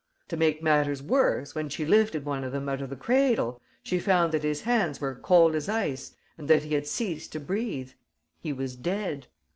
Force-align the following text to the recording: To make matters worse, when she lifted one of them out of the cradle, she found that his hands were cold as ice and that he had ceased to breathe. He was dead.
To 0.29 0.35
make 0.35 0.63
matters 0.63 1.03
worse, 1.03 1.53
when 1.53 1.69
she 1.69 1.85
lifted 1.85 2.25
one 2.25 2.43
of 2.43 2.51
them 2.51 2.67
out 2.67 2.81
of 2.81 2.89
the 2.89 2.95
cradle, 2.95 3.61
she 3.83 3.99
found 3.99 4.31
that 4.31 4.41
his 4.41 4.61
hands 4.61 4.99
were 4.99 5.13
cold 5.13 5.53
as 5.53 5.69
ice 5.69 6.15
and 6.39 6.47
that 6.47 6.63
he 6.63 6.73
had 6.73 6.87
ceased 6.87 7.31
to 7.33 7.39
breathe. 7.39 7.91
He 8.39 8.51
was 8.51 8.75
dead. 8.75 9.27